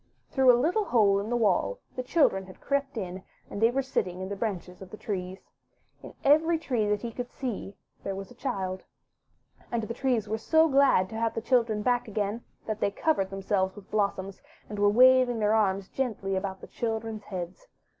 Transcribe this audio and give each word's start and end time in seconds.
Through 0.31 0.51
a 0.51 0.57
little 0.57 0.85
hole 0.85 1.19
in 1.19 1.29
the 1.29 1.37
wall 1.37 1.77
the 1.95 2.01
children 2.01 2.47
had 2.47 2.59
crept 2.59 2.97
in, 2.97 3.21
and 3.51 3.61
they 3.61 3.69
were 3.69 3.83
sitting 3.83 4.19
in 4.19 4.29
the 4.29 4.35
branches 4.35 4.81
of 4.81 4.89
the 4.89 4.97
trees. 4.97 5.51
In 6.01 6.15
every 6.23 6.57
tree 6.57 6.87
that 6.89 7.01
he 7.03 7.11
could 7.11 7.29
see 7.29 7.75
there 8.03 8.15
was 8.15 8.29
a 8.29 8.33
little 8.33 8.41
child. 8.49 8.83
And 9.71 9.83
the 9.83 9.93
trees 9.93 10.27
were 10.27 10.39
so 10.39 10.67
glad 10.67 11.07
to 11.09 11.17
have 11.19 11.35
the 11.35 11.39
children 11.41 11.83
back 11.83 12.07
again 12.07 12.43
that 12.65 12.79
they 12.79 12.87
had 12.89 12.95
covered 12.97 13.29
themselves 13.29 13.75
with 13.75 13.91
blossoms, 13.91 14.41
and 14.67 14.79
were 14.79 14.89
waving 14.89 15.37
their 15.37 15.53
arms 15.53 15.87
gently 15.87 16.35
above 16.35 16.61
the 16.61 16.67
children's 16.67 17.25
heads. 17.25 17.67